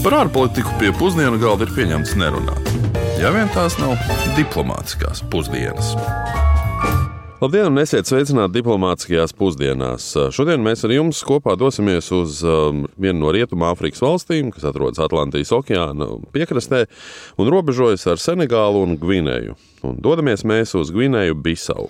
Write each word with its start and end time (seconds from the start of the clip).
Par 0.00 0.14
ārpolitiku 0.16 0.70
pie 0.80 0.94
pusdienu 0.96 1.36
galda 1.36 1.66
ir 1.66 1.74
pieņemts 1.76 2.14
nerunāt. 2.16 2.68
Ja 3.20 3.28
vien 3.34 3.50
tās 3.52 3.74
nav 3.76 4.00
diplomātiskās 4.32 5.20
pusdienas. 5.28 5.90
Labdien, 7.40 7.68
un 7.68 7.82
esiet 7.82 8.08
sveicināti 8.08 8.58
diplomātiskajās 8.58 9.36
pusdienās. 9.36 10.06
Šodien 10.32 10.64
mēs 10.64 10.86
ar 10.88 10.94
jums 10.96 11.20
kopā 11.24 11.52
dosimies 11.60 12.08
uz 12.16 12.40
um, 12.44 12.86
vienu 13.00 13.26
no 13.26 13.34
Rietumāfrikas 13.36 14.00
valstīm, 14.00 14.48
kas 14.52 14.64
atrodas 14.72 15.00
Atlantijas 15.04 15.52
okeāna 15.56 16.08
piekrastē 16.32 16.86
un 17.36 17.52
robežojas 17.52 18.06
ar 18.08 18.24
Senegālu 18.24 18.86
un 18.86 18.96
Gvinēju. 19.00 19.56
Un 19.86 19.96
dodamies 20.02 20.42
mēs 20.44 20.74
uz 20.76 20.90
Gvinēju 20.92 21.36
Bisau. 21.40 21.86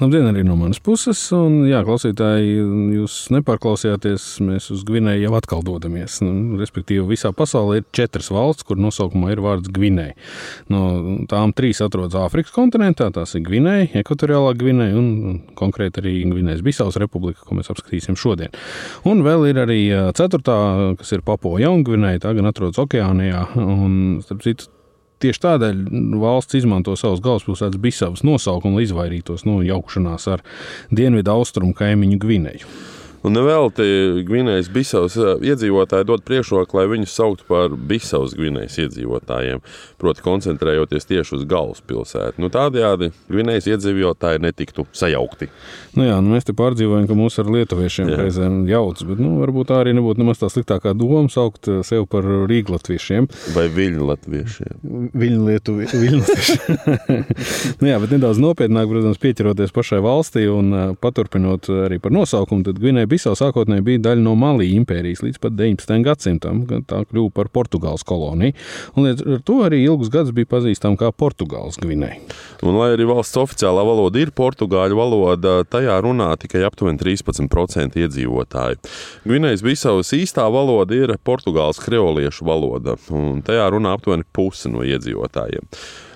Labdien, 0.00 0.26
arī 0.28 0.42
no 0.44 0.56
manas 0.60 0.80
puses. 0.84 1.20
Un, 1.32 1.62
jā, 1.68 1.80
klausītāji, 1.86 2.56
jūs 2.98 3.14
nepārklausījāties. 3.32 4.26
Mēs 4.44 4.68
uz 4.74 4.82
Gvinēju 4.88 5.24
jau 5.24 5.36
atkal 5.38 5.64
dodamies. 5.64 6.18
Nu, 6.24 6.58
respektīvi, 6.60 7.06
visā 7.08 7.32
pasaulē 7.36 7.80
ir 7.80 7.86
četras 7.96 8.28
valsts, 8.34 8.66
kur 8.68 8.80
nosaukumā 8.80 9.32
ir 9.32 9.40
vārds 9.44 9.72
Gvinēja. 9.72 10.16
No 10.72 10.82
tām 11.30 11.54
trīs 11.56 11.80
atrodas 11.84 12.18
Āfrikas 12.20 12.52
kontinentā. 12.56 13.08
Tās 13.14 13.32
ir 13.38 13.44
Gvinēja, 13.46 13.88
Ekvatoriālā 14.02 14.52
Gvinēja 14.60 14.98
un 15.00 15.40
konkrēti 15.58 16.04
arī 16.04 16.16
Gvinējas 16.28 16.64
Bisaus 16.66 16.98
republika, 17.00 17.46
ko 17.46 17.56
mēs 17.56 17.72
apskatīsim 17.72 18.18
šodien. 18.20 18.52
Un 19.08 19.24
vēl 19.24 19.48
ir 19.52 19.62
arī 19.64 19.80
ceturtā, 20.18 20.58
kas 21.00 21.16
ir 21.16 21.24
Papo 21.24 21.56
Jaungvinēja. 21.62 22.26
Tā 22.26 22.34
gan 22.36 22.52
atrodas 22.52 22.80
Okeānijā. 22.84 23.46
Un, 23.60 24.20
starp 24.24 24.44
citu, 24.44 24.68
Tieši 25.20 25.42
tādēļ 25.44 25.80
valsts 26.20 26.56
izmanto 26.56 26.94
savas 26.96 27.20
galvaspilsētas 27.24 27.80
Bisavas 27.82 28.22
nosaukumu, 28.24 28.78
lai 28.78 28.86
izvairītos 28.86 29.44
no 29.44 29.58
jaukšanās 29.64 30.24
ar 30.32 30.44
dienvidu 30.88 31.34
austrumu 31.34 31.76
kaimiņu 31.76 32.20
Gvineju. 32.22 32.70
Un 33.20 33.34
nevelti 33.36 33.84
Gvinējas 34.24 34.70
Bisavas 34.72 35.16
iedzīvotāji 35.44 36.06
dod 36.08 36.22
priekšroku, 36.24 36.78
lai 36.78 36.86
viņus 36.88 37.16
sauktu 37.18 37.44
par 37.50 37.74
Bisavas 37.76 38.32
Gvinējas 38.32 38.78
iedzīvotājiem, 38.86 39.60
proti, 40.00 40.24
koncentrējoties 40.24 41.08
tieši 41.10 41.34
uz 41.36 41.42
galvaspilsētu. 41.50 42.40
Nu, 42.40 42.48
tādējādi 42.52 43.10
Gvinējas 43.28 43.68
iedzīvotāji 43.74 44.40
netiktu 44.40 44.86
sajaukti. 44.96 45.50
Nu 45.98 46.06
jā, 46.06 46.16
nu 46.24 46.32
mēs 46.32 46.48
te 46.48 46.54
pārdzīvojam, 46.56 47.04
ka 47.10 47.18
mūs 47.18 47.36
ar 47.42 47.50
lietuviešiem 47.52 48.08
jā. 48.08 48.16
reizēm 48.22 48.62
jauc, 48.70 49.04
bet 49.10 49.20
nu, 49.20 49.34
varbūt 49.42 49.68
tā 49.68 49.82
arī 49.82 49.92
nebūtu 49.98 50.24
nemaz 50.24 50.40
tā 50.40 50.48
sliktākā 50.52 50.96
doma 50.96 51.28
saukt 51.32 51.68
sevi 51.84 52.08
par 52.08 52.24
rīglatviešiem. 52.48 53.28
Vai 53.52 53.66
viļņlatviešiem. 53.76 54.80
Viļņlatviešiem. 55.20 56.80
nu 57.82 57.92
jā, 57.92 58.00
bet 58.00 58.16
nedaudz 58.16 58.40
nopietnāk, 58.40 58.88
protams, 58.88 59.20
pieķeroties 59.20 59.76
pašai 59.76 60.00
valstī 60.08 60.48
un 60.48 60.96
paturpinot 61.02 61.68
arī 61.84 62.00
par 62.00 62.16
nosaukumu, 62.16 62.64
tad 62.64 62.80
Gvinēja 62.80 63.09
Bisau 63.10 63.34
sākotnēji 63.38 63.84
bija 63.86 64.02
daļa 64.04 64.22
no 64.22 64.36
Malī 64.38 64.68
impērijas 64.76 65.24
līdz 65.24 65.40
pat 65.42 65.56
19. 65.58 65.96
gadsimtam, 66.06 66.62
kad 66.68 66.86
tā 66.90 67.00
kļuva 67.08 67.32
par 67.34 67.50
Portugāles 67.52 68.04
koloniju. 68.06 68.54
Un 69.00 69.10
ar 69.10 69.42
to 69.46 69.56
arī 69.66 69.82
ilgus 69.84 70.12
gadus 70.12 70.34
bija 70.36 70.48
pazīstama 70.50 70.98
kā 71.00 71.10
Portugāles 71.10 71.80
Gvinēja. 71.80 72.20
Un, 72.62 72.76
lai 72.76 72.92
arī 72.94 73.08
valsts 73.08 73.38
oficiālā 73.40 73.82
valoda 73.86 74.20
ir 74.20 74.30
portugāļu 74.36 74.98
valoda, 74.98 75.56
tajā 75.70 75.96
runā 76.04 76.28
tikai 76.40 76.62
aptuveni 76.68 77.00
13% 77.00 77.98
iedzīvotāji. 78.04 78.78
Gvinējas 79.26 79.64
Bisavas 79.66 80.12
īstā 80.14 80.46
valoda 80.52 80.94
ir 80.94 81.16
portugāles 81.24 81.80
kreoliešu 81.82 82.46
valoda, 82.46 82.98
un 83.16 83.42
tajā 83.46 83.66
runā 83.74 83.96
aptuveni 83.96 84.28
puse 84.36 84.70
no 84.70 84.86
iedzīvotājiem. 84.86 85.66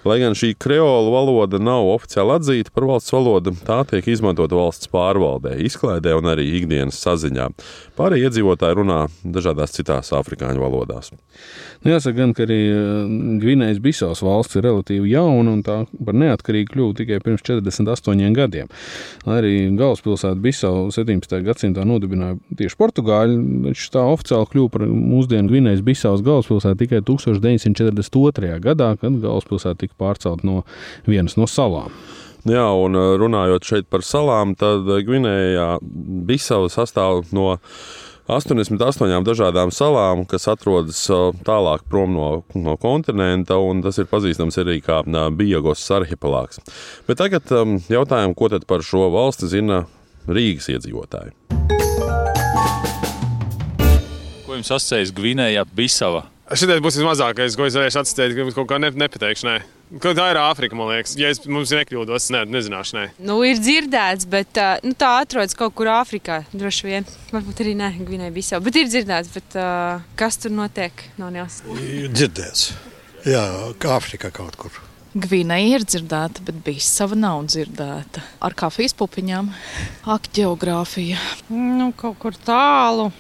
Lai 0.05 0.19
gan 0.21 0.35
šī 0.37 0.51
kreola 0.61 1.09
valoda 1.09 1.57
nav 1.57 1.87
oficiāli 1.95 2.35
atzīta 2.37 2.73
par 2.77 2.85
valsts 2.91 3.13
valodu, 3.15 3.55
tā 3.65 3.79
tiek 3.89 4.05
izmantota 4.13 4.59
valsts 4.59 4.91
pārvaldē, 4.93 5.55
izklaidē 5.65 6.13
un 6.19 6.29
arī 6.29 6.45
ikdienas 6.59 6.99
saziņā. 7.01 7.47
Pārējie 7.97 8.29
iedzīvotāji 8.29 8.77
runā 8.83 8.99
dažādās 9.25 9.73
citās 9.73 10.13
afrikāņu 10.13 10.61
valodās. 10.61 11.09
Nu, 11.85 11.93
jāsaka, 11.95 12.19
gan, 12.19 12.35
ka 12.37 12.45
arī 12.45 12.59
Gvinējas 13.41 13.81
Bisaus 13.85 14.21
valsts 14.25 14.59
ir 14.59 14.67
relatīvi 14.67 15.15
jauna 15.15 15.55
un 15.57 15.63
tā 15.65 15.79
par 15.89 16.17
neatkarīgu 16.21 16.75
kļuva 16.75 16.99
tikai 17.01 17.21
pirms 17.25 17.45
48 17.45 18.37
gadiem. 18.37 18.69
Lai 19.25 19.39
arī 19.41 19.55
galvaspilsētu 19.79 20.41
Bisau 20.45 20.89
17. 20.93 21.37
gadsimtā 21.49 21.85
nodibināja 21.89 22.37
tieši 22.61 22.79
Portugāļi, 22.81 23.41
taču 23.71 23.91
tā 23.97 24.05
oficiāli 24.13 24.51
kļuva 24.53 24.75
par 24.77 24.87
mūsdienu 24.89 25.53
Gvinējas 25.53 25.85
Bisaus 25.87 26.25
galvaspilsētu 26.25 26.83
tikai 26.85 27.03
1942. 27.09 28.55
gadā, 28.65 28.93
kad 29.01 29.21
galvaspilsēta 29.25 29.85
tika 29.85 29.94
pārcelt 30.01 30.45
no 30.47 30.63
vienas 31.07 31.39
no 31.41 31.49
salām. 31.51 31.95
Jā, 32.45 32.67
un 32.77 32.93
runājot 32.93 33.65
šeit 33.65 33.87
par 33.89 34.03
salām, 34.05 34.53
tad 34.61 34.85
Gvinējā 34.85 35.79
Bisava 36.29 36.69
sastāv 36.69 37.31
no 37.33 37.55
88 38.29 39.25
dažādām 39.25 39.73
salām, 39.73 40.27
kas 40.29 40.45
atrodas 40.49 41.03
tālāk 41.45 41.85
prom 41.89 42.13
no, 42.17 42.29
no 42.57 42.77
kontinenta, 42.81 43.57
un 43.61 43.81
tas 43.85 43.97
ir 44.01 44.09
pazīstams 44.09 44.61
arī 44.61 44.79
kā 44.85 45.03
Biegos 45.33 45.85
arhipelāgs. 45.93 46.61
Bet 47.09 47.21
tagad 47.21 47.53
jautājam, 47.93 48.37
ko 48.37 48.49
tad 48.53 48.65
par 48.69 48.85
šo 48.85 49.11
valsti 49.13 49.49
zina 49.53 49.85
Rīgas 50.25 50.71
iedzīvotāji. 50.73 51.37
Ko 54.45 54.57
jums 54.57 54.73
asociējas 54.73 55.13
Gvinējā 55.17 55.65
Bisava? 55.77 56.27
Šis 56.53 56.69
būs 56.85 56.99
vismazākais, 57.01 57.55
ko 57.57 57.65
es 57.65 57.77
varēšu 57.79 58.03
atstāt, 58.03 58.35
ka 58.37 58.45
kaut 58.53 58.69
kā 58.69 58.77
ne, 58.77 58.91
nepateikšu. 58.93 59.47
Ne. 59.49 59.55
Tā 60.03 60.27
ir 60.29 60.41
Āfrika, 60.43 60.77
man 60.77 60.91
liekas. 60.93 61.15
Ja 61.17 61.31
es 61.33 61.41
mums 61.49 61.73
nekļūdos, 61.73 62.27
ne, 62.35 62.43
nezināšu. 62.53 62.97
Ne. 62.99 63.05
Nu, 63.25 63.39
ir 63.49 63.57
dzirdēts, 63.63 64.29
bet 64.29 64.61
nu, 64.85 64.93
tā 64.99 65.15
atrodas 65.23 65.57
kaut 65.57 65.73
kur 65.79 65.89
Āfrikā. 65.95 66.43
Droši 66.53 66.91
vien. 66.91 67.09
Varbūt 67.33 67.65
arī 67.65 67.73
ne 67.81 67.95
Gvinēja 67.97 68.35
Bisau. 68.37 68.61
Bet 68.65 68.77
ir 68.77 68.93
dzirdēts, 68.93 69.33
bet 69.33 69.57
uh, 69.57 70.05
kas 70.21 70.37
tur 70.43 70.53
notiek? 70.53 71.07
Nav 71.17 71.33
nejausmas. 71.33 71.85
Dzirdēts. 72.13 72.67
Jā, 73.25 73.47
kā 73.81 73.97
Āfrikā 73.97 74.29
kaut 74.37 74.61
kur. 74.61 74.83
Gvinēja 75.17 75.79
ir 75.79 75.89
dzirdēta, 75.89 76.45
bet 76.45 76.61
Bisava 76.67 77.17
nav 77.17 77.47
dzirdēta. 77.49 78.21
Ar 78.45 78.57
kafijas 78.59 78.93
pupiņām. 78.99 79.49
Ak, 80.13 80.29
geogrāfija. 80.37 81.23
Nu, 81.49 81.93
kaut 81.97 82.19
kur 82.21 82.37
tālu. 82.37 83.15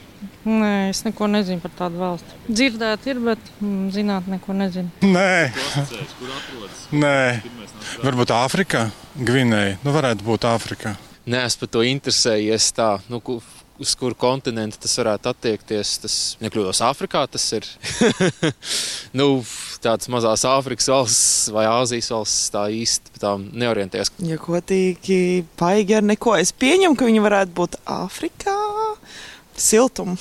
Nē, 0.44 0.90
es 0.90 1.00
neko 1.06 1.24
nezinu 1.32 1.62
par 1.62 1.72
tādu 1.78 2.02
valsti. 2.02 2.36
Dzirdēt, 2.50 3.06
ir, 3.08 3.20
bet 3.24 3.50
mm, 3.62 3.88
zināt, 3.94 4.28
neko 4.28 4.52
nezinu. 4.56 4.92
Nē, 5.00 5.48
Nē. 6.92 7.16
varbūt 8.04 8.34
Āfrikā, 8.36 8.90
Gvinēja. 9.16 9.78
Nu, 9.86 9.94
varētu 9.96 10.26
būt 10.26 10.44
Āfrikā. 10.50 10.92
Nē, 11.24 11.46
es 11.48 11.56
par 11.56 11.70
to 11.72 11.80
interesējies 11.88 12.68
tā. 12.76 12.90
Nu, 13.08 13.22
uz 13.80 13.94
kuru 13.98 14.14
kontinentu 14.20 14.78
tas 14.84 14.98
varētu 15.00 15.30
attiekties. 15.32 15.94
Tas 16.02 16.16
nekļūdos 16.44 16.82
Āfrikā, 16.90 17.24
tas 17.32 17.46
ir 17.56 17.68
nu, 19.18 19.28
tāds 19.84 20.10
mazās 20.12 20.44
Āfrikas 20.48 20.90
valsts 20.92 21.48
vai 21.54 21.64
Āzijas 21.70 22.12
valsts. 22.12 22.50
Tā 22.52 22.66
īsti 22.82 23.16
tā 23.22 23.34
neorientējas. 23.40 24.12
Ja 24.28 24.36
godīgi, 24.44 25.46
paigi 25.56 25.96
ar 25.96 26.04
neko. 26.04 26.36
Es 26.36 26.52
pieņemu, 26.52 27.00
ka 27.00 27.08
viņi 27.08 27.24
varētu 27.24 27.56
būt 27.62 27.80
Āfrikā 27.96 28.58
siltumu. 29.56 30.18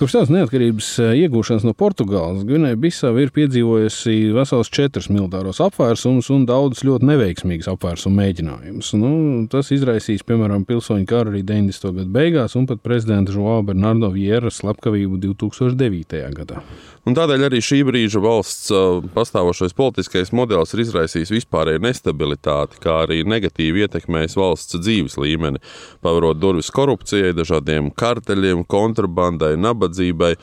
Kopš 0.00 0.14
tās 0.16 0.30
neatkarības 0.32 0.86
iegūšanas 1.12 1.66
no 1.66 1.74
Portugāles 1.76 2.46
Gvinēja 2.48 2.78
Bisava 2.80 3.20
ir 3.20 3.34
piedzīvojusi 3.36 4.30
vesels 4.32 4.70
četrus 4.72 5.10
militāros 5.12 5.60
apvērsumus 5.60 6.30
un 6.32 6.46
daudzus 6.48 6.86
ļoti 6.88 7.04
neveiksmīgus 7.10 7.68
apvērsumu 7.68 8.16
mēģinājumus. 8.22 8.94
Nu, 8.96 9.10
tas 9.52 9.68
izraisīs, 9.76 10.24
piemēram, 10.24 10.64
pilsoņu 10.64 11.04
karu 11.10 11.34
arī 11.34 11.42
90. 11.44 11.92
gadu 11.98 12.08
beigās 12.16 12.56
un 12.56 12.64
pat 12.70 12.80
prezidenta 12.80 13.36
Joao 13.36 13.60
Bernardo 13.68 14.08
Vieras 14.14 14.62
slepkavību 14.62 15.20
2009. 15.20 16.24
gadā. 16.38 16.64
Un 17.08 17.14
tādēļ 17.16 17.46
arī 17.46 17.62
šī 17.64 17.78
brīža 17.88 18.20
valsts 18.20 18.66
pastāvošais 19.14 19.72
politiskais 19.76 20.34
modelis 20.36 20.74
ir 20.74 20.82
izraisījis 20.82 21.32
vispārēju 21.32 21.80
nestabilitāti, 21.80 22.76
kā 22.84 22.98
arī 23.06 23.22
negatīvi 23.24 23.86
ietekmējis 23.86 24.36
valsts 24.36 24.76
dzīves 24.82 25.16
līmeni, 25.16 25.62
pavarot 26.04 26.36
durvis 26.42 26.68
korupcijai, 26.76 27.32
dažādiem 27.38 27.88
karteļiem, 27.96 28.66
kontrabandai, 28.68 29.54
nabadzībai. 29.56 30.34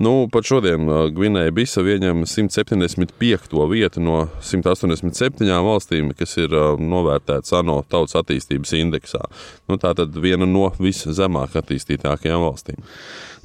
Nu, 0.00 0.14
pat 0.32 0.48
šodien 0.48 0.88
Gvinēja 1.12 1.52
Bisava 1.56 1.92
ieņem 1.98 2.24
175. 2.24 3.60
vietu 3.74 4.00
no 4.00 4.22
187 4.40 5.52
valstīm, 5.68 6.14
kas 6.16 6.32
ir 6.40 6.56
novērtētas 6.80 7.58
ANO 7.60 7.82
tautas 7.92 8.16
attīstības 8.22 8.72
indeksā. 8.80 9.20
Nu, 9.68 9.76
tā 9.76 9.92
tad 10.00 10.16
viena 10.16 10.48
no 10.48 10.70
viszemāk 10.80 11.60
attīstītākajām 11.60 12.48
valstīm. 12.48 12.80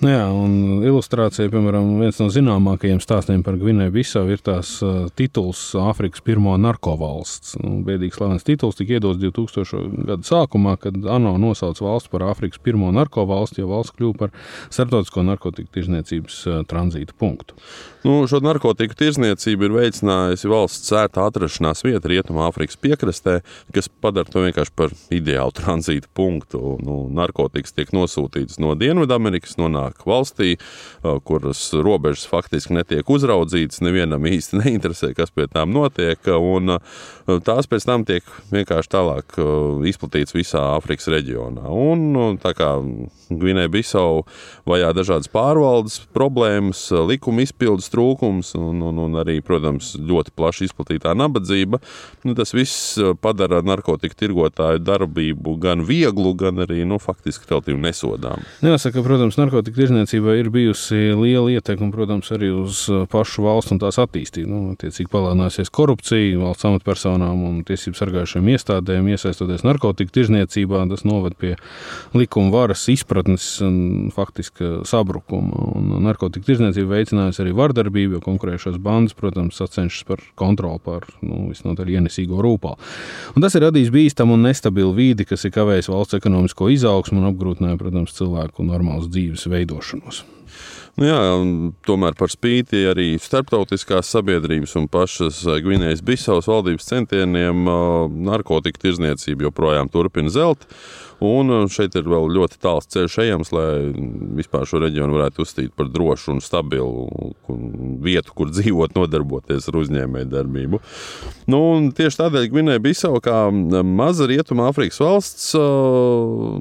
Nu 0.02 0.10
jā, 0.10 0.22
un 0.34 0.82
ilustrācija, 0.82 1.52
piemēram, 1.54 1.92
viens 2.02 2.18
no 2.18 2.26
zināmākajiem 2.34 2.98
stāstiem 3.04 3.44
par 3.46 3.60
Gvinēju 3.62 3.94
Bisavu 3.94 4.34
ir 4.34 4.40
tās 4.42 4.72
uh, 4.82 5.04
tituls 5.14 5.60
Āfrikas 5.78 6.24
pirmo 6.26 6.56
narkovalsts. 6.58 7.54
Nu, 7.62 7.84
Bēdīgs 7.86 8.18
slavens 8.18 8.48
tituls 8.48 8.80
tika 8.80 8.98
iedots 8.98 9.22
2000. 9.22 9.84
gada 10.08 10.26
sākumā, 10.26 10.74
kad 10.82 10.98
ANO 11.06 11.36
nosauca 11.44 11.86
valsts 11.86 12.10
par 12.10 12.26
Āfrikas 12.32 12.58
pirmo 12.66 12.90
narkovalsti, 12.98 13.62
jo 13.62 13.70
valsts 13.70 13.94
kļuva 14.00 14.18
par 14.24 14.34
starptautisko 14.74 15.22
narkotiku 15.28 15.70
tirzniecības 15.78 16.40
uh, 16.50 16.64
tranzīta 16.66 17.14
punktu. 17.22 17.60
Nu, 18.02 18.24
šo 18.26 18.40
narkotiku 18.42 18.98
tirzniecību 18.98 19.68
ir 19.68 19.78
veicinājusi 19.78 20.50
valsts 20.50 20.90
sērta 20.90 21.28
atrašanās 21.30 21.86
vieta 21.86 22.10
Rietumāfrikas 22.10 22.82
piekrastē, 22.82 23.38
kas 23.70 23.92
padara 24.02 24.26
to 24.34 24.48
vienkārši 24.48 24.74
par 24.74 24.98
ideālu 25.14 25.54
tranzīta 25.62 26.10
punktu. 26.18 26.80
Nu, 26.82 27.04
narkotikas 27.14 27.78
tiek 27.78 27.94
nosūtītas 27.94 28.58
no 28.64 28.74
Dienvidamerikas, 28.74 29.60
nonāk 29.62 29.91
nonāk 29.92 30.06
valstī, 30.06 30.58
kuras 31.24 31.74
robežas 31.74 32.28
faktiski 32.28 32.74
netiek 32.74 33.08
uzraudzītas, 33.08 33.82
nevienam 33.82 34.24
īsti 34.26 34.62
neinteresē, 34.62 35.14
kas 35.16 35.32
pie 35.32 35.48
tām 35.48 35.72
notiek, 35.74 36.20
un 36.28 36.80
tās 37.44 37.68
pēc 37.68 37.86
tam 37.86 38.06
tiek 38.06 38.24
vienkārši 38.52 38.90
tālāk 38.90 39.38
izplatītas 39.86 40.34
visā 40.34 40.62
Āfrikas 40.78 41.08
reģionā. 41.08 41.68
Un 41.70 42.38
tā 42.42 42.54
kā 42.54 42.80
Gvinēja 43.32 43.72
Bisau 43.72 44.26
vajā 44.68 44.92
dažādas 44.94 45.30
pārvaldes 45.32 46.02
problēmas, 46.14 46.90
likuma 47.08 47.46
izpildes 47.46 47.90
trūkums 47.92 48.56
un, 48.60 48.82
un, 48.82 49.00
un 49.00 49.20
arī, 49.22 49.40
protams, 49.42 49.96
ļoti 49.98 50.34
plaši 50.36 50.68
izplatītā 50.70 51.14
nabadzība, 51.18 51.80
nu, 52.28 52.36
tas 52.36 52.54
viss 52.54 52.98
padara 53.22 53.62
narkotiku 53.66 54.18
tirgotāju 54.20 54.84
darbību 54.84 55.56
gan 55.62 55.86
vieglu, 55.88 56.34
gan 56.38 56.62
arī 56.66 56.84
nu, 56.88 57.00
faktiski 57.02 57.50
relatīvi 57.50 57.80
nesodām. 57.82 58.44
Jāsaka, 58.66 59.04
protams, 59.06 59.40
narkotika 59.40 59.81
tirzniecībai 59.82 60.38
ir 60.40 60.50
bijusi 60.54 61.12
liela 61.18 61.50
ietekme, 61.56 61.90
protams, 61.94 62.30
arī 62.36 62.52
uz 62.54 62.84
pašu 63.12 63.46
valstu 63.46 63.76
un 63.76 63.82
tās 63.82 63.98
attīstību. 64.02 64.50
Nu, 64.52 64.76
attiecīgi 64.76 65.10
palielināsies 65.12 65.72
korupcija 65.74 66.40
valsts 66.42 66.68
amatpersonām 66.70 67.42
un 67.48 67.60
tiesību 67.68 67.98
sargājušiem 67.98 68.52
iestādēm, 68.54 69.10
iesaistoties 69.14 69.66
narkotika 69.66 70.14
tirzniecībā. 70.20 70.84
Tas 70.92 71.06
noved 71.08 71.38
pie 71.42 71.56
likuma 72.18 72.54
varas 72.54 72.84
izpratnes 72.92 73.48
un 73.66 74.12
faktiski 74.14 74.82
sabrukuma. 74.88 75.66
Un 75.80 76.06
narkotika 76.06 76.52
tirzniecība 76.52 77.00
veicinājusi 77.00 77.44
arī 77.44 77.56
vardarbību, 77.58 78.18
jo 78.18 78.24
konkurējošās 78.26 78.78
bandas, 78.82 79.18
protams, 79.18 79.58
sacenšas 79.62 80.06
par 80.10 80.24
kontroli 80.40 80.82
pār 80.84 81.08
nu, 81.26 81.48
visnotaļ 81.50 81.96
ienesīgo 81.98 82.42
rūpā. 82.44 82.76
Un 83.36 83.46
tas 83.46 83.56
ir 83.58 83.66
radījis 83.68 83.94
bīstamu 83.94 84.38
un 84.38 84.46
nestabilu 84.50 84.94
vīdi, 84.98 85.26
kas 85.30 85.48
ir 85.48 85.56
kavējis 85.56 85.90
valsts 85.92 86.20
ekonomisko 86.20 86.70
izaugsmu 86.76 87.22
un 87.22 87.30
apgrūtināja, 87.32 87.80
protams, 87.82 88.16
cilvēku 88.18 88.66
normālas 88.68 89.10
dzīves 89.12 89.48
veidošanos. 89.62 90.26
Nu 91.00 91.08
jā, 91.08 91.20
tomēr 91.88 92.18
par 92.20 92.32
spīti 92.34 92.84
arī 92.92 93.14
starptautiskās 93.22 94.10
sabiedrības 94.12 94.76
un 94.76 94.90
pašas 94.92 95.40
Gvinējas 95.64 96.04
Bisavas 96.04 96.50
valdības 96.52 96.90
centieniem 96.90 97.64
narkotika 98.28 98.84
tirzniecība 98.84 99.48
joprojām 99.48 99.90
turpina 99.92 100.34
zelt. 100.34 100.68
Un 101.22 101.54
uh, 101.54 101.66
šeit 101.70 101.94
ir 102.00 102.08
vēl 102.10 102.32
ļoti 102.34 102.58
tāls 102.64 102.90
ceļš 102.90 103.18
ejams, 103.26 103.52
lai 103.54 103.92
vispār 104.40 104.66
šo 104.70 104.82
reģionu 104.82 105.20
varētu 105.20 105.44
uzstīt 105.46 105.74
par 105.78 105.92
drošu 105.94 106.36
un 106.36 106.42
stabilu 106.42 107.34
vietu, 108.02 108.34
kur 108.38 108.50
dzīvot, 108.50 108.96
nodarboties 109.00 109.70
ar 109.70 109.78
uzņēmējdarbību. 109.84 110.82
Nu, 111.52 111.62
tieši 111.98 112.24
tādēļ 112.24 112.50
Gvinēja 112.54 112.84
Bisau, 112.84 113.20
kā 113.24 113.44
maza 113.52 114.30
rietuma 114.32 114.72
Āfrikas 114.72 115.02
valsts, 115.04 115.52
uh, 115.60 116.58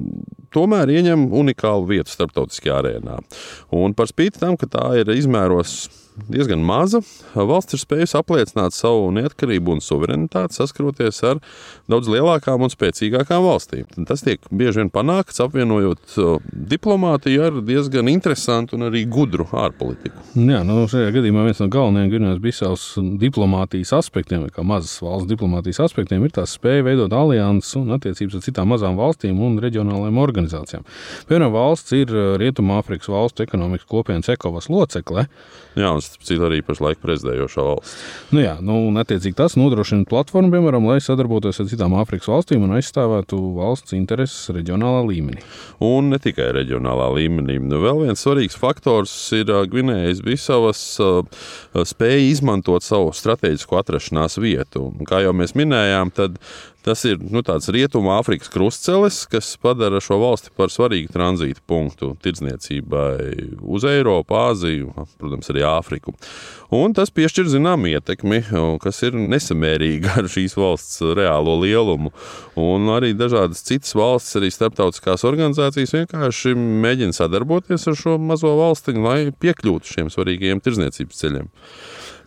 tomēr 0.53 0.93
ieņem 0.93 1.29
unikālu 1.41 1.89
vietu 1.95 2.13
starptautiskajā 2.13 2.77
arēnā. 2.83 3.17
Un 3.73 3.97
par 3.97 4.11
spīti 4.11 4.43
tam, 4.43 4.59
ka 4.61 4.69
tā 4.69 4.85
ir 5.01 5.09
izmēros 5.15 5.89
diezgan 6.29 6.61
maza. 6.65 7.01
Valsts 7.35 7.75
ir 7.75 7.81
spējusi 7.81 8.17
apliecināt 8.19 8.75
savu 8.75 9.09
neatkarību 9.15 9.75
un 9.75 9.83
suverenitāti, 9.83 10.57
saskaroties 10.57 11.21
ar 11.27 11.41
daudz 11.91 12.09
lielākām 12.11 12.65
un 12.65 12.71
spēcīgākām 12.71 13.45
valstīm. 13.45 13.87
Tas 14.09 14.23
tiek 14.25 14.43
bieži 14.51 14.81
vien 14.81 14.91
panākts 14.93 15.41
apvienojot 15.43 16.17
diplomātiju 16.71 17.45
ar 17.47 17.59
diezgan 17.65 18.11
interesantu 18.11 18.77
un 18.77 18.89
arī 18.89 19.03
gudru 19.09 19.47
ārpolitiku. 19.51 20.25
Jā, 20.35 20.61
nu, 20.67 20.83
šajā 20.91 21.13
gadījumā 21.17 21.47
viens 21.47 21.61
no 21.63 21.69
galvenajiem 21.71 22.11
Gvinējas 22.13 22.43
Bisavas 22.43 22.85
diplomātijas 23.21 23.93
aspektiem, 23.97 24.45
kā 24.53 24.65
mazas 24.67 24.97
valsts 25.03 25.29
diplomātijas 25.31 25.81
aspektiem, 25.87 26.25
ir 26.25 26.35
tā 26.35 26.45
spēja 26.49 26.85
veidot 26.87 27.13
alianses 27.15 27.77
un 27.79 27.95
attiecības 27.97 28.37
ar 28.37 28.45
citām 28.45 28.71
mazām 28.73 28.99
valstīm 28.99 29.39
un 29.41 29.59
reģionālajām 29.63 30.21
organizācijām. 30.21 30.87
Piemēram, 31.29 31.53
valsts 31.55 31.95
ir 31.97 32.11
Rietumāfrikas 32.41 33.11
valstu 33.11 33.45
ekonomikas 33.45 33.87
kopienas 33.89 34.29
ekovas 34.31 34.69
locekle. 34.71 35.27
Jā, 35.79 35.91
un 35.95 36.03
citu 36.19 36.47
arī 36.47 36.61
pašlaik 36.65 37.01
prezidējošā 37.03 37.65
valsts. 37.65 37.95
Nu 38.35 38.43
jā, 38.43 38.57
nu, 38.63 38.77
un 38.89 38.99
attiecīgi 39.01 39.37
tas 39.37 39.57
nodrošina 39.59 40.07
platformu, 40.09 40.51
piemēram, 40.53 40.87
lai 40.89 40.99
sadarbotos 41.03 41.61
ar 41.61 41.69
citām 41.71 41.95
Āfrikas 41.99 42.29
valstīm 42.31 42.65
un 42.67 42.75
aizstāvētu 42.77 43.39
valsts 43.57 43.95
intereses 43.97 44.51
reģionālā 44.53 45.03
līmenī. 45.07 45.43
Un 45.85 46.11
ne 46.13 46.19
tikai 46.21 46.51
reģionālā 46.59 47.09
līmenī. 47.17 47.57
Nu, 47.63 47.81
vēl 47.83 48.05
viens 48.05 48.23
svarīgs 48.23 48.59
faktors 48.59 49.13
ir 49.37 49.51
Gvinējas 49.71 50.23
Bisavas 50.25 50.83
spēja 51.91 52.25
izmantot 52.29 52.85
savu 52.85 53.13
strateģisko 53.15 53.79
atrašanās 53.81 54.39
vietu. 54.41 54.89
Kā 55.09 55.23
jau 55.25 55.33
mēs 55.37 55.55
minējām, 55.57 56.13
tad 56.15 56.37
Tas 56.81 57.03
ir 57.05 57.19
nu, 57.21 57.43
tāds 57.45 57.69
rietumu 57.69 58.09
Āfrikas 58.15 58.49
krustcelis, 58.49 59.19
kas 59.29 59.53
padara 59.61 59.99
šo 60.01 60.17
valsti 60.21 60.49
par 60.57 60.71
svarīgu 60.73 61.11
tranzīta 61.13 61.61
punktu 61.69 62.15
tirdzniecībai 62.25 63.59
uz 63.61 63.85
Eiropu, 63.85 64.33
Āziju, 64.39 65.05
protams, 65.21 65.51
arī 65.53 65.61
Āfriku. 65.69 66.15
Un 66.73 66.95
tas 66.97 67.13
piešķir 67.13 67.51
zināmu 67.51 67.91
ietekmi, 67.91 68.41
kas 68.81 69.03
ir 69.05 69.13
nesamērīga 69.13 70.17
ar 70.23 70.29
šīs 70.31 70.57
valsts 70.57 71.03
reālo 71.17 71.59
lielumu. 71.61 72.13
Un 72.57 72.89
arī 72.95 73.13
dažādas 73.17 73.61
citas 73.67 73.93
valstis, 73.97 74.39
arī 74.39 74.49
starptautiskās 74.55 75.25
organizācijas 75.27 75.93
vienkārši 75.99 76.55
mēģina 76.57 77.13
sadarboties 77.13 77.85
ar 77.91 77.99
šo 77.99 78.17
mazo 78.17 78.55
valstiņu, 78.57 79.05
lai 79.05 79.19
piekļūtu 79.37 79.97
šiem 79.97 80.09
svarīgajiem 80.13 80.65
tirdzniecības 80.65 81.21
ceļiem. 81.25 81.51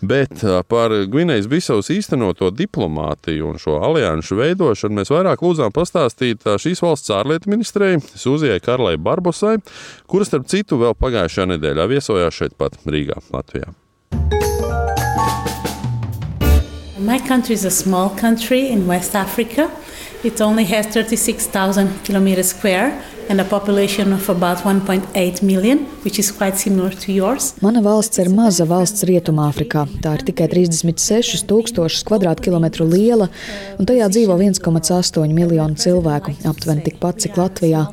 Bet 0.04 0.42
par 0.68 0.92
Gvinējas 1.08 1.46
Bisavas 1.48 1.88
īstenoto 1.94 2.50
diplomātiju 2.52 3.46
un 3.48 3.60
šo 3.62 3.78
alianšu 3.86 4.36
veidošanu 4.36 4.98
mēs 4.98 5.12
vairāk 5.12 5.40
lūdzām 5.40 5.72
pastāstīt 5.72 6.44
šīs 6.60 6.82
valsts 6.84 7.12
ārlietu 7.14 7.48
ministrei 7.52 7.96
Sūzijai 8.02 8.60
Karlai 8.64 8.98
Barbosai, 9.00 9.56
kuras, 10.10 10.28
starp 10.28 10.50
citu, 10.52 10.76
vēl 10.82 10.92
pagājušajā 11.00 11.48
nedēļā 11.54 11.88
viesojās 11.94 12.36
šeit 12.36 12.58
pat 12.60 12.76
Rīgā, 12.84 13.16
Latvijā. 13.32 13.72
My 17.00 17.18
country 17.18 17.54
is 17.54 17.64
a 17.64 17.70
small 17.70 18.10
country 18.10 18.68
in 18.68 18.86
West 18.86 19.16
Africa. 19.16 19.70
It 20.24 20.40
only 20.40 20.64
has 20.64 20.86
36,000 20.86 22.04
kilometers 22.04 22.48
square 22.48 22.92
and 23.28 23.40
a 23.40 23.44
population 23.44 24.12
of 24.12 24.28
about 24.28 24.58
1.8 24.58 25.42
million, 25.42 25.78
which 26.04 26.18
is 26.18 26.30
quite 26.30 26.56
similar 26.56 26.90
to 26.90 27.12
yours. 27.12 27.54
Mana 27.62 27.80
valsts 27.82 28.18
ir 28.18 28.28
maza 28.28 28.66
valsts 28.68 29.04
Rietumāfrikā. 29.08 29.86
Tā 30.04 30.12
ir 30.18 30.24
tikai 30.28 30.48
36,000 30.52 32.42
km2 32.44 32.86
liela, 32.90 33.28
un 33.78 33.88
tajā 33.88 34.08
dzīvo 34.12 34.36
1,8 34.36 35.32
miljonu 35.32 35.78
cilvēku, 35.80 36.34
aptuveni 36.50 36.84
tikpat 36.88 37.24
cik 37.24 37.38
Latvijā. 37.40 37.86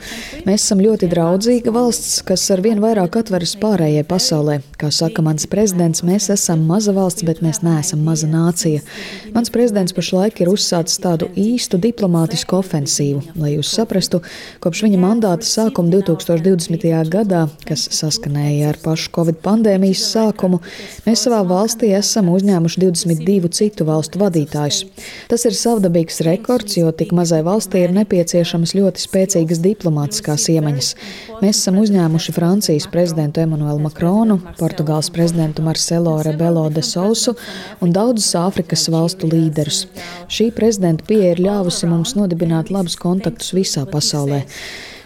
Mēs 0.48 0.66
esam 0.66 0.84
ļoti 0.84 1.10
draudzīga 1.12 1.74
valsts, 1.76 2.20
kas 2.28 2.44
ar 2.54 2.62
vien 2.66 2.84
vairāk 2.84 3.16
atveras 3.22 3.56
pārējai 3.62 4.04
pasaulē. 4.08 4.60
Kā 4.82 4.92
saka 4.92 5.24
mans 5.26 5.48
prezidents, 5.48 6.04
mēs 6.04 6.30
esam 6.34 6.68
maza 6.68 6.94
valsts, 6.98 7.26
bet 7.28 7.42
mēs 7.46 7.62
neesam 7.64 8.04
maza 8.06 8.28
nācija. 8.30 8.84
Mans 9.34 9.54
prezidents 9.54 9.96
pašlaik 9.96 10.44
ir 10.44 10.52
uzsācis 10.52 11.00
tādu 11.02 11.32
īstu 11.40 11.80
diplomātisku 11.82 12.60
ofensīvu, 12.60 13.24
lai 13.40 13.56
jūs 13.56 13.72
saprastu, 13.72 14.22
kopš 14.62 14.86
viņa 14.88 15.00
mandāta 15.00 15.21
mandāta 15.22 15.46
sākumu 15.46 15.92
2020. 16.02 16.82
gadā, 17.14 17.44
kas 17.68 17.84
saskanēja 17.94 18.72
ar 18.72 18.78
pašu 18.82 19.12
Covid 19.14 19.38
pandēmijas 19.46 20.02
sākumu, 20.16 20.58
mēs 21.06 21.26
savā 21.28 21.44
valstī 21.46 21.92
esam 21.94 22.32
uzņēmuši 22.34 22.82
22 22.82 23.52
citu 23.54 23.86
valstu 23.86 24.18
vadītājus. 24.18 24.80
Tas 25.30 25.46
ir 25.46 25.54
savdabīgs 25.54 26.24
rekords, 26.26 26.80
jo 26.80 26.90
tik 26.90 27.14
mazai 27.14 27.44
valstī 27.46 27.84
ir 27.86 27.94
nepieciešamas 28.00 28.74
ļoti 28.74 29.04
spēcīgas 29.04 29.62
diplomātiskās 29.62 30.48
iemaņas. 30.56 30.90
Mēs 31.44 31.62
esam 31.62 31.78
uzņēmuši 31.84 32.34
Francijas 32.34 32.90
prezidentu 32.90 33.44
Emmanuelu 33.46 33.78
Makronu, 33.86 34.40
Portugāles 34.58 35.12
prezidentu 35.14 35.62
Marcelo 35.62 36.16
Rebelo 36.26 36.66
de 36.74 36.82
Sousu 36.82 37.36
un 37.82 37.94
daudzus 37.94 38.34
Āfrikas 38.42 38.88
valstu 38.90 39.30
līderus. 39.30 39.84
Šī 40.34 40.50
prezidenta 40.56 41.06
pieeja 41.06 41.36
ir 41.36 41.44
ļāvusi 41.46 41.90
mums 41.94 42.16
nodibināt 42.18 42.74
labus 42.74 42.98
kontaktus 42.98 43.54
visā 43.54 43.86
pasaulē. 43.86 44.48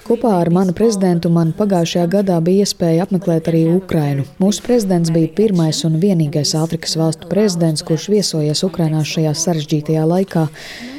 Kopā 0.05 0.35
ar 0.37 0.51
manu 0.53 0.69
prezidentu 0.77 1.31
man 1.33 1.49
pagājušajā 1.57 2.03
gadā 2.13 2.35
bija 2.45 2.61
iespēja 2.61 3.07
apmeklēt 3.07 3.47
arī 3.49 3.63
Ukrainu. 3.73 4.27
Mūsu 4.37 4.61
prezidents 4.61 5.09
bija 5.09 5.31
pirmais 5.33 5.79
un 5.87 5.95
vienīgais 5.97 6.51
Āfrikas 6.59 6.93
valstu 6.99 7.25
prezidents, 7.31 7.81
kurš 7.87 8.11
viesojies 8.13 8.61
Ukrainā 8.67 9.01
šajā 9.01 9.31
sarežģītajā 9.41 10.03
laikā. 10.11 10.43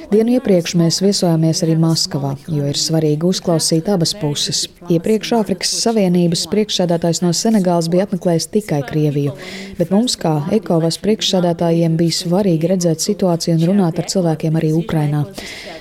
Dienu 0.06 0.36
iepriekš 0.36 0.76
mēs 0.78 1.00
viesojāmies 1.02 1.64
arī 1.66 1.74
Maskavā, 1.82 2.36
jo 2.46 2.66
ir 2.70 2.78
svarīgi 2.78 3.26
uzklausīt 3.26 3.88
abas 3.90 4.12
puses. 4.14 4.60
Iepriekš 4.86 5.32
Āfrikas 5.40 5.72
Savienības 5.82 6.44
priekšsēdētājs 6.52 7.24
no 7.24 7.32
Senegālas 7.34 7.88
bija 7.90 8.06
apmeklējis 8.06 8.46
tikai 8.54 8.84
Krieviju, 8.86 9.34
bet 9.80 9.90
mums, 9.90 10.14
kā 10.22 10.36
ekovas 10.54 11.00
priekšsēdētājiem, 11.02 11.98
bija 11.98 12.18
svarīgi 12.20 12.70
redzēt 12.70 13.02
situāciju 13.02 13.56
un 13.58 13.66
runāt 13.72 13.98
ar 13.98 14.06
cilvēkiem 14.12 14.60
arī 14.60 14.70
Ukrainā. 14.78 15.24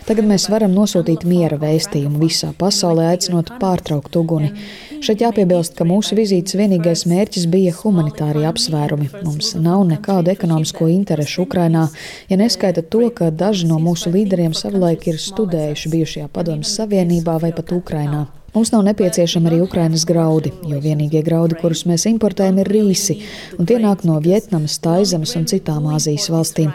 Tagad 0.09 0.25
mēs 0.29 0.49
varam 0.49 0.73
nosūtīt 0.73 1.27
miera 1.29 1.61
vēstījumu 1.61 2.25
visā 2.25 2.49
pasaulē, 2.57 3.11
aicinot 3.13 3.53
pārtraukt 3.61 4.17
uguni. 4.17 4.55
Šeit 5.03 5.23
jāpiebilst, 5.23 5.75
ka 5.77 5.87
mūsu 5.87 6.15
vizītes 6.17 6.55
vienīgais 6.55 7.05
mērķis 7.09 7.47
bija 7.51 7.73
humanitārie 7.79 8.45
apsvērumi. 8.47 9.09
Mums 9.25 9.53
nav 9.59 9.83
nekādu 9.89 10.31
ekonomisko 10.33 10.87
interešu 10.91 11.43
Ukrainā, 11.45 11.87
ja 12.29 12.39
neskaita 12.39 12.85
to, 12.85 13.09
ka 13.15 13.31
daži 13.31 13.67
no 13.71 13.81
mūsu 13.83 14.13
līderiem 14.13 14.55
savulaik 14.55 15.07
ir 15.11 15.19
studējuši 15.21 15.93
bijušajā 15.97 16.31
Padomjas 16.31 16.75
Savienībā 16.79 17.39
vai 17.43 17.51
pat 17.55 17.75
Ukrainā. 17.75 18.25
Mums 18.55 18.71
nav 18.71 18.85
nepieciešami 18.87 19.49
arī 19.49 19.57
Ukrainas 19.65 20.05
graudi, 20.07 20.53
jo 20.63 20.77
vienīgie 20.79 21.19
graudi, 21.27 21.57
kurus 21.59 21.81
mēs 21.89 22.05
importējam, 22.07 22.61
ir 22.63 22.69
rīsi, 22.71 23.17
un 23.59 23.67
tie 23.67 23.81
nāk 23.83 24.05
no 24.07 24.15
Vietnamas, 24.23 24.77
Taizemes 24.79 25.35
un 25.35 25.43
citām 25.51 25.89
Āzijas 25.91 26.29
valstīm. 26.31 26.71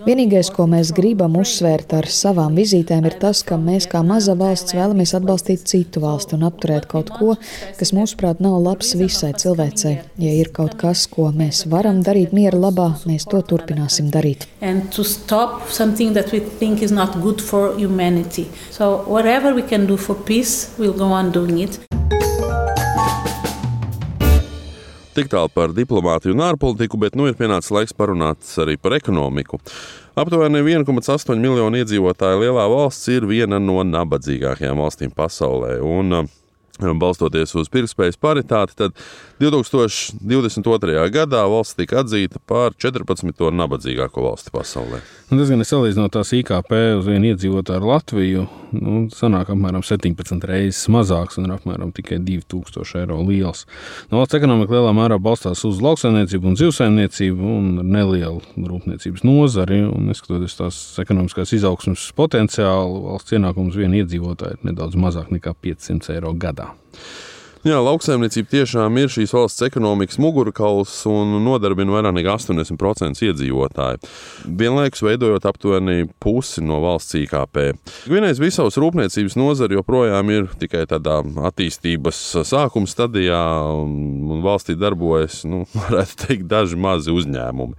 Vienīgais, 0.00 0.48
ko 0.54 0.64
mēs 0.70 0.94
gribam 0.96 1.34
uzsvērt 1.36 1.90
ar 1.98 2.06
savām 2.08 2.54
vizītēm, 2.56 3.04
ir 3.04 3.18
tas, 3.20 3.42
ka 3.44 3.58
mēs 3.60 3.84
kā 3.90 4.00
maza 4.06 4.32
valsts 4.38 4.72
vēlamies 4.72 5.12
atbalstīt 5.18 5.66
citu 5.68 6.00
valsti 6.00 6.38
un 6.38 6.46
apturēt 6.48 6.86
kaut 6.88 7.10
ko, 7.12 7.34
kas 7.76 7.92
mūsuprāt 7.96 8.40
nav 8.40 8.56
labs 8.64 8.94
visai 8.96 9.34
cilvēcei. 9.42 9.98
Ja 10.22 10.32
ir 10.32 10.48
kaut 10.56 10.78
kas, 10.80 11.04
ko 11.10 11.28
mēs 11.36 11.66
varam 11.68 12.00
darīt 12.06 12.32
miera 12.32 12.56
labā, 12.56 12.88
mēs 13.04 13.28
to 13.28 13.42
turpināsim 13.44 14.08
darīt. 14.08 14.48
So 18.70 19.04
whatever 19.06 19.54
we 19.54 19.62
can 19.62 19.86
do 19.86 19.96
for 19.96 20.14
peace, 20.14 20.70
we'll 20.78 20.96
go 20.96 21.12
on 21.12 21.30
doing 21.30 21.60
it. 21.60 21.99
Tik 25.20 25.28
tālu 25.28 25.50
par 25.52 25.74
diplomātiju 25.76 26.32
un 26.32 26.40
ārpolitiku, 26.46 26.96
bet 26.96 27.16
nu 27.18 27.26
ir 27.28 27.34
pienācis 27.36 27.74
laiks 27.76 27.92
parunāt 27.92 28.46
arī 28.62 28.78
par 28.80 28.94
ekonomiku. 28.96 29.58
Aptuveni 30.16 30.62
1,8 30.64 31.36
miljonu 31.36 31.76
iedzīvotāju 31.82 32.38
lielā 32.40 32.64
valsts 32.72 33.10
ir 33.12 33.26
viena 33.28 33.58
no 33.60 33.82
nabadzīgākajām 33.84 34.80
valstīm 34.80 35.12
pasaulē. 35.12 35.74
Un, 35.84 36.22
Balstoties 36.80 37.54
uz 37.58 37.68
pirktspējas 37.72 38.18
paritāti, 38.20 38.76
tad 38.78 38.96
2022. 39.40 41.06
gadā 41.14 41.44
valsts 41.48 41.78
tika 41.78 42.02
atzīta 42.04 42.40
par 42.46 42.76
14. 42.76 43.50
nabadzīgāko 43.60 44.24
valsti 44.24 44.52
pasaulē. 44.54 45.00
Tas 45.30 45.46
gan 45.46 45.62
ir 45.62 45.68
salīdzinot 45.68 46.10
tās 46.10 46.32
IKP 46.34 46.72
uz 46.98 47.06
vienu 47.06 47.30
iedzīvotāju 47.30 47.78
ar 47.78 47.84
Latviju. 47.86 48.46
Nu, 48.74 49.04
sanāk 49.14 49.52
apmēram 49.52 49.84
17 49.86 50.42
reizes 50.46 50.88
mazāks 50.90 51.38
un 51.38 51.52
apmēram 51.54 51.92
tikai 51.94 52.18
2000 52.26 52.98
eiro 53.02 53.20
liels. 53.28 53.62
Nu, 54.10 54.18
valsts 54.18 54.38
ekonomika 54.38 54.74
lielā 54.74 54.90
mērā 54.96 55.20
balstās 55.22 55.62
uz 55.68 55.78
lauksaimniecību 55.84 56.50
un 56.50 56.58
zivsaimniecību 56.58 57.54
un 57.56 57.70
nelielu 57.92 58.42
rūpniecības 58.58 59.26
nozari. 59.26 59.82
Neskatoties 60.10 60.58
tās 60.58 60.82
ekonomiskās 61.02 61.54
izaugsmas 61.54 62.10
potenciālu, 62.18 63.04
valsts 63.12 63.38
ienākums 63.38 63.78
vienu 63.78 64.02
iedzīvotāju 64.02 64.58
ir 64.58 64.70
nedaudz 64.72 64.98
mazāk 64.98 65.30
nekā 65.34 65.54
500 65.62 66.16
eiro 66.18 66.34
gadā. 66.34 66.69
Jā, 67.60 67.76
lauksaimniecība 67.84 68.48
tiešām 68.54 68.94
ir 69.02 69.10
šīs 69.12 69.34
valsts 69.36 69.60
ekonomikas 69.66 70.16
mugurkauls 70.22 70.94
un 71.10 71.34
nodarbina 71.44 71.92
vairāk 71.92 72.14
nekā 72.16 72.38
80% 72.38 73.20
iedzīvotāju. 73.26 74.00
Vienlaikus 74.62 75.04
veidojot 75.04 75.44
aptuveni 75.44 76.06
pusi 76.24 76.64
no 76.64 76.78
valsts 76.80 77.18
IKP. 77.20 77.58
Gvinējas 78.08 78.40
Bisavas 78.40 78.80
rūpniecības 78.80 79.36
nozara 79.36 79.76
joprojām 79.76 80.32
ir 80.32 80.48
tikai 80.62 80.86
tādā 80.88 81.18
attīstības 81.50 82.22
sākuma 82.48 82.88
stadijā, 82.88 83.42
un 83.76 84.40
valstī 84.46 84.78
darbojas, 84.80 85.42
nu, 85.44 85.66
varētu 85.82 86.16
teikt, 86.24 86.48
daži 86.48 86.80
mazi 86.80 87.12
uzņēmumi 87.12 87.76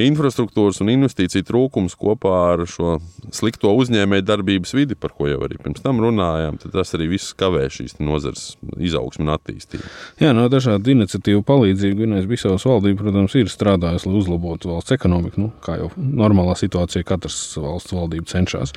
infrastruktūras 0.00 0.80
un 0.80 0.88
investīciju 0.92 1.44
trūkums 1.48 1.96
kopā 2.00 2.32
ar 2.54 2.64
šo 2.70 2.96
slikto 3.34 3.72
uzņēmēju 3.76 4.24
darbības 4.24 4.72
vidi, 4.76 4.96
par 4.96 5.12
ko 5.16 5.28
jau 5.28 5.42
arī 5.44 5.58
pirms 5.60 5.84
tam 5.84 6.00
runājām, 6.02 6.58
tas 6.72 6.94
arī 6.96 7.10
viss 7.12 7.34
kavē 7.36 7.66
šīs 7.72 7.98
nozares 8.00 8.54
izaugsmu 8.80 9.26
un 9.26 9.34
attīstību. 9.34 9.84
Jā, 10.22 10.32
no 10.36 10.46
dažādu 10.52 10.94
iniciatīvu 10.94 11.44
palīdzību 11.48 11.98
Gvinējas 12.00 12.28
Bisavas 12.30 12.66
valdība, 12.68 13.02
protams, 13.04 13.36
ir 13.36 13.52
strādājusi, 13.52 14.08
lai 14.08 14.20
uzlabotu 14.22 14.72
valsts 14.72 14.96
ekonomiku. 14.96 15.42
Nu, 15.42 15.50
kā 15.64 15.76
jau 15.80 15.90
normālā 15.96 16.56
situācijā 16.58 17.04
katrs 17.08 17.38
valsts 17.60 17.92
valdība 17.96 18.30
cenšas. 18.32 18.72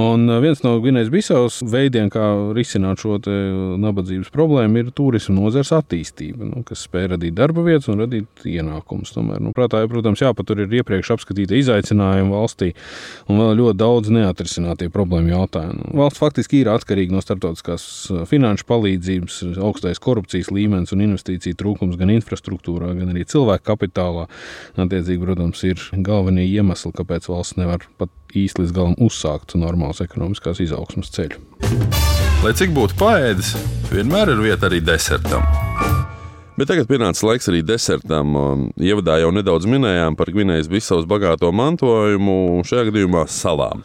Un 0.00 0.28
viens 0.44 0.60
no 0.66 0.76
Gvinējas 0.82 1.12
Bisavas 1.12 1.60
veidiem, 1.64 2.10
kā 2.12 2.26
risināt 2.56 3.00
šo 3.00 3.16
nabadzības 3.80 4.32
problēmu, 4.34 4.84
ir 4.84 4.92
turisma 4.96 5.38
nozares 5.38 5.72
attīstība, 5.76 6.52
nu, 6.52 6.64
kas 6.68 6.84
spēj 6.86 7.14
radīt 7.14 7.36
darba 7.38 7.64
vietas 7.66 7.88
un 7.92 8.04
radīt 8.04 8.44
ienākumus. 8.48 9.14
Tomēr, 9.16 9.40
nu, 9.42 9.54
prātā, 9.56 9.82
protams, 9.90 10.22
jāpat 10.22 10.49
tur 10.50 10.64
ir 10.64 10.76
iepriekš 10.80 11.14
apskatīti 11.14 11.60
izaicinājumi 11.62 12.34
valstī 12.34 12.72
un 13.30 13.40
vēl 13.40 13.54
ļoti 13.60 13.78
daudz 13.80 14.12
neatrisinātie 14.14 14.90
problēmu 14.92 15.32
jautājumi. 15.32 15.92
Valsts 16.00 16.22
faktiski 16.22 16.64
ir 16.64 16.72
atkarīga 16.74 17.14
no 17.14 17.22
starptautiskās 17.24 17.86
uh, 18.10 18.24
finanšu 18.28 18.66
palīdzības, 18.70 19.40
augstais 19.62 20.02
korupcijas 20.02 20.50
līmenis 20.54 20.94
un 20.96 21.06
investīciju 21.06 21.58
trūkums 21.60 21.98
gan 22.00 22.12
infrastruktūrā, 22.16 22.92
gan 22.98 23.14
arī 23.14 23.26
cilvēku 23.30 23.68
kapitālā. 23.70 24.26
Attiecīgi, 24.80 25.22
protams, 25.22 25.62
ir 25.68 25.82
galvenie 26.06 26.46
iemesli, 26.48 26.92
kāpēc 26.96 27.30
valsts 27.30 27.58
nevar 27.60 27.86
pat 28.00 28.12
īsti 28.36 28.64
līdz 28.64 28.76
galam 28.76 28.98
uzsākt 29.02 29.56
normālas 29.58 30.02
ekonomiskās 30.04 30.62
izaugsmas 30.66 31.12
ceļu. 31.14 31.40
Lai 32.40 32.54
cik 32.56 32.72
būtu 32.76 32.96
paēdis, 33.00 33.56
vienmēr 33.92 34.32
ir 34.34 34.46
vieta 34.46 34.70
arī 34.70 34.80
desertam. 34.84 35.69
Bet 36.60 36.68
tagad 36.68 36.90
pienācis 36.90 37.24
laiks 37.24 37.46
arī 37.48 37.62
desertam. 37.64 38.34
Ievadā 38.76 39.14
jau 39.22 39.30
nedaudz 39.32 39.64
minējām 39.64 40.12
par 40.18 40.28
Gvinējas 40.28 40.68
Bisavas 40.68 41.06
bagāto 41.08 41.48
mantojumu, 41.56 42.60
šajā 42.68 42.90
gadījumā 42.90 43.24
salām. 43.32 43.80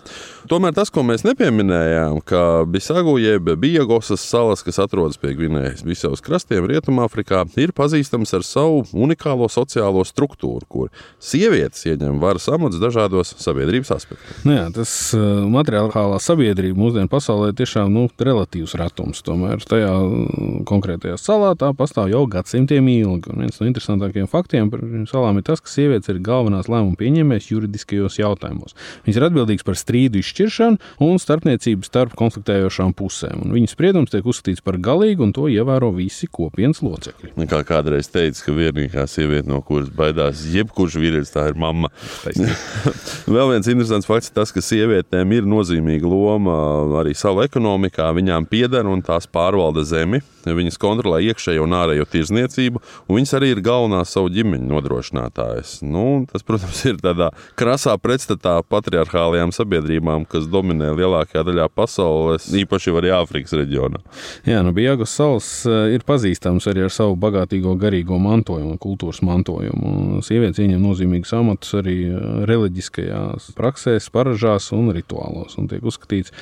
Tomēr 0.46 0.75
tas, 0.77 0.91
ko 0.94 1.01
mēs 1.01 1.24
nepieminējām, 1.25 2.20
ka 2.22 2.39
Bisagu 2.70 3.15
jeb 3.17 3.48
Biegosas 3.58 4.22
salas, 4.22 4.62
kas 4.62 4.77
atrodas 4.84 5.17
pie 5.17 5.32
Gvinējas 5.34 5.82
Bisavas 5.88 6.22
krastiem 6.22 6.67
Rietumāfrikā, 6.70 7.39
ir 7.63 7.72
pazīstams 7.74 8.36
ar 8.38 8.46
savu 8.46 8.84
unikālo 8.94 9.48
sociālo 9.50 10.03
struktūru, 10.05 10.67
kur 10.70 10.91
sievietes 11.17 11.88
ieņem 11.89 12.20
varas 12.22 12.46
amats 12.53 12.77
dažādos 12.84 13.34
sabiedrības 13.41 13.96
aspektos. 13.96 14.44
Nu 14.46 14.53
jā, 14.53 14.67
tas 14.75 14.91
uh, 15.17 15.48
materiālā 15.50 16.20
sabiedrība 16.22 16.77
mūsdienu 16.77 17.10
pasaulē 17.10 17.50
tiešām 17.58 17.89
nu, 17.96 18.05
relatīvs 18.13 18.77
ratums. 18.77 19.24
Tomēr 19.25 19.65
tajā 19.65 19.96
uh, 19.96 20.62
konkrētajā 20.70 21.17
salā 21.24 21.55
tā 21.58 21.72
pastāv 21.74 22.13
jau 22.13 22.22
gadsimtiem 22.66 22.88
ilgi. 22.90 23.32
Un 23.34 23.46
viens 23.46 23.60
no 23.60 23.68
interesantākajiem 23.70 24.30
faktiem 24.30 24.70
par 24.72 24.82
salām 25.10 25.38
ir 25.40 25.46
tas, 25.46 25.62
ka 25.62 25.70
sievietes 25.70 26.10
ir 26.10 26.22
galvenās 26.26 26.70
lēmumu 26.72 26.98
pieņēmējas 27.00 27.52
juridiskajos 27.52 28.20
jautājumos. 28.20 28.76
Viņas 29.06 29.20
ir 29.20 29.28
atbildīgas 29.30 29.66
par 29.66 29.78
strīdu 29.78 30.20
izšķiršanu 30.22 30.36
šķiršanu 30.36 31.06
un 31.06 31.20
starpniecību 31.22 31.86
starp 31.86 32.16
konfliktējošām 32.20 32.94
pusēm. 32.98 33.46
Un 33.46 33.54
viņa 33.56 33.72
spriedums 33.72 34.12
tiek 34.12 34.26
uzskatīts 34.26 34.64
par 34.66 34.78
galīgu, 34.78 35.26
un 35.26 35.34
to 35.36 35.48
ievēro 35.52 35.92
visi 35.96 36.28
kopienas 36.28 36.82
locekļi. 36.86 37.34
Nu, 37.38 37.48
kā 37.50 37.62
kādreiz 37.68 38.10
teica, 38.12 38.42
ka 38.46 38.56
vienīgā 38.56 39.06
sieviete, 39.10 39.48
no 39.50 39.62
kuras 39.66 39.92
baidās 39.96 40.46
jebkurš 40.52 41.00
vīrietis, 41.02 41.34
tā 41.34 41.48
ir 41.52 41.60
mamma. 41.60 41.92
Vēl 43.36 43.56
viens 43.56 43.70
interesants 43.72 44.10
fakts 44.10 44.32
ir 44.32 44.38
tas, 44.40 44.54
ka 44.56 44.64
sievietēm 44.64 45.36
ir 45.36 45.50
nozīmīga 45.50 46.10
loma 46.10 46.56
arī 47.02 47.16
savu 47.18 47.46
ekonomikā. 47.46 48.12
Viņām 48.16 48.48
pieder 48.50 48.88
un 48.90 49.04
tās 49.06 49.30
pārvalda 49.30 49.86
zemi. 49.88 50.24
Viņas 50.46 50.78
kontrolē 50.82 51.22
iekšējo 51.25 51.66
un 51.66 51.74
ārējo 51.78 52.06
tirzniecību, 52.12 52.82
un 53.08 53.20
viņas 53.20 53.34
arī 53.40 53.52
ir 53.54 53.64
galvenās 53.66 54.14
savu 54.16 54.30
ģimeņu 54.36 54.70
nodrošinātājas. 54.70 55.80
Nu, 55.86 56.25
tas, 56.30 56.46
protams, 56.46 56.82
ir 56.90 57.00
tādā 57.02 57.32
krasā 57.60 57.96
pretstatā 58.02 58.58
patriarchālajām 58.70 59.54
sabiedrībām, 59.56 60.28
kas 60.30 60.50
dominē 60.52 60.92
lielākajā 60.98 61.46
daļā 61.50 61.68
pasaules, 61.74 62.48
īpaši 62.62 62.94
arī 62.96 63.14
Āfrikas 63.16 63.56
reģionā. 63.58 64.02
Jā, 64.48 64.62
nu, 64.66 64.74
Bijāgas 64.75 65.16
salas 65.18 65.50
eh, 65.70 65.96
ir 65.96 66.06
pazīstams 66.08 66.68
arī 66.72 66.86
ar 66.86 66.94
savu 66.94 67.18
bagātīgo 67.20 67.75
garīgo 67.80 68.20
mantojumu, 68.22 68.78
kultūras 68.82 69.22
mantojumu. 69.25 70.22
Sievietes 70.25 70.62
ieņem 70.64 70.84
nozīmīgus 70.84 71.34
amatus 71.38 71.75
arī 71.82 71.98
eh, 72.10 72.25
reliģiskajās 72.50 73.54
praksēs, 73.58 74.12
paražās 74.14 74.72
un 74.75 74.92
rituālos. 74.96 75.58
Un 75.62 75.70
tiek 75.72 75.86
uzskatīts, 75.86 76.34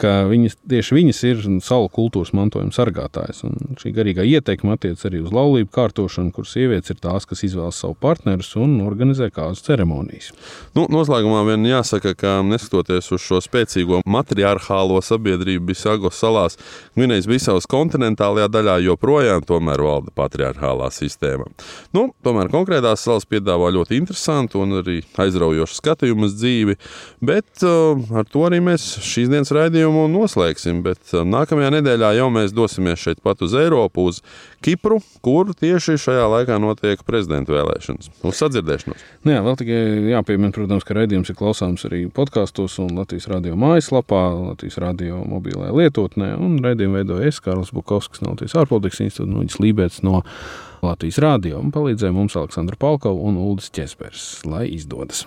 ka 0.00 0.12
viņas, 0.30 0.56
tieši 0.70 0.96
viņas 0.96 1.22
ir 1.28 1.42
salu 1.64 1.90
kultūras 1.92 2.32
mantojuma 2.36 2.74
sargātājs. 2.74 3.42
Un 3.48 3.76
šī 3.80 3.92
garīgā 3.96 4.24
ieteikuma 4.26 4.78
attiec 4.78 5.02
arī 5.08 5.22
uz 5.24 5.34
laulību 5.34 5.70
kārtošanu, 5.74 6.32
kur 6.36 6.48
sievietes 6.48 6.94
ir 6.94 7.00
tās, 7.02 7.26
kas 7.28 7.44
izvēlas 7.46 7.80
savu 7.82 7.96
partnerus 8.00 8.54
un 8.60 8.78
organizē 8.86 9.30
kādas 9.34 9.62
ceremonijas. 9.66 10.30
Nu, 10.78 10.86
noslēgumā 10.92 11.44
vien 11.50 11.66
jāsaka, 11.68 12.14
ka 12.18 12.38
neskatoties 12.46 13.10
uz 13.14 13.24
šo 13.24 13.42
spēcīgo 13.44 14.02
matriarchālo 14.08 15.02
sabiedrību 15.04 15.68
Bisagos 15.72 16.18
salās, 16.18 16.58
Gvinējas 16.96 17.28
Bisavas 17.28 17.68
kontinentālajā 17.70 18.48
daļā 18.54 18.78
joprojām 18.86 19.44
valda 19.48 20.12
patriarchālā 20.14 20.88
sistēma. 20.94 21.48
Nu, 21.96 22.08
tomēr 22.24 22.50
konkrētās 22.52 23.04
salas 23.04 23.26
piedāvā 23.28 23.70
ļoti 23.74 23.98
interesantu 23.98 24.62
un 24.62 24.80
arī 24.82 25.00
aizraujošu 25.18 25.78
skatījumu 25.78 26.28
uz 26.28 26.36
dzīvi, 26.38 26.76
bet 27.24 27.64
uh, 27.66 27.98
ar 28.18 28.28
to 28.28 28.44
arī 28.48 28.60
mēs 28.64 28.86
šīs 29.04 29.30
dienas 29.32 29.52
raidījumu 29.54 29.87
raidījumu 29.88 30.08
noslēgsim, 30.12 30.82
bet 30.84 31.12
um, 31.14 31.28
nākamajā 31.32 31.70
nedēļā 31.78 32.12
jau 32.18 32.28
mēs 32.30 32.52
dosimies 32.52 33.00
šeit 33.00 33.20
pat 33.22 33.40
uz 33.42 33.54
Eiropu, 33.54 34.08
uz 34.08 34.20
Kipru, 34.62 35.00
kur 35.22 35.54
tieši 35.54 35.96
šajā 35.98 36.26
laikā 36.28 36.58
notiek 36.60 37.02
prezidenta 37.06 37.52
vēlēšanas. 37.52 38.10
Uz 38.22 38.38
sadzirdēšanos. 38.38 39.04
Nu 39.24 39.32
jā, 39.32 39.42
vēl 39.42 39.58
tikai 39.60 39.80
jāpiemina, 40.12 40.52
protams, 40.52 40.84
ka 40.84 40.96
raidījums 40.98 41.30
ir 41.30 41.38
klausāms 41.38 41.86
arī 41.88 42.06
podkastos 42.12 42.78
un 42.82 42.94
Latvijas 42.98 43.28
radio 43.30 43.56
mājaslapā, 43.58 44.22
Latvijas 44.52 44.78
radio 44.82 45.22
mobilajā 45.24 45.74
lietotnē, 45.74 46.34
un 46.36 46.58
raidījumu 46.64 47.00
veidoja 47.00 47.28
es, 47.30 47.40
Kārlis 47.44 47.72
Bukovskis, 47.74 48.22
no 48.24 48.34
Latvijas 48.34 48.58
ārpolitikas 48.58 49.04
institūta, 49.06 49.30
un 49.30 49.44
Uģis 49.44 49.62
Lībēts 49.62 50.02
no 50.06 50.24
Latvijas 50.84 51.22
radio, 51.24 51.62
un 51.62 51.72
palīdzēja 51.74 52.14
mums 52.14 52.36
Aleksandra 52.38 52.78
Palkova 52.78 53.30
un 53.30 53.40
Uldis 53.48 53.72
Čespers, 53.74 54.28
lai 54.46 54.68
izdodas. 54.74 55.26